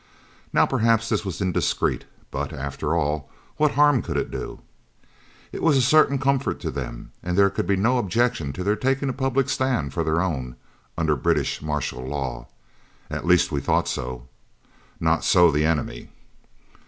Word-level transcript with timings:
Now 0.51 0.65
perhaps 0.65 1.09
this 1.09 1.23
was 1.23 1.41
indiscreet, 1.41 2.05
but, 2.31 2.51
after 2.51 2.95
all, 2.95 3.29
what 3.57 3.73
harm 3.73 4.01
could 4.01 4.17
it 4.17 4.31
do? 4.31 4.61
It 5.51 5.61
was 5.61 5.77
a 5.77 5.81
certain 5.83 6.17
comfort 6.17 6.59
to 6.61 6.71
them, 6.71 7.11
and 7.21 7.37
there 7.37 7.51
could 7.51 7.67
be 7.67 7.75
no 7.75 7.99
objection 7.99 8.51
to 8.53 8.63
their 8.63 8.75
taking 8.75 9.09
a 9.09 9.13
public 9.13 9.47
stand 9.47 9.93
for 9.93 10.03
their 10.03 10.19
own, 10.19 10.55
under 10.97 11.15
British 11.15 11.61
martial 11.61 12.03
law. 12.03 12.47
At 13.11 13.27
least, 13.27 13.51
we 13.51 13.61
thought 13.61 13.87
so. 13.87 14.27
Not 14.99 15.23
so 15.23 15.51
the 15.51 15.65
enemy! 15.65 16.09